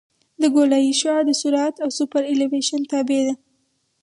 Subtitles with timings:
[0.41, 3.33] د ګولایي شعاع د سرعت او سوپرایلیویشن تابع ده